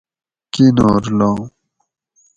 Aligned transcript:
کِنور 0.53 1.03
لام 1.17 1.39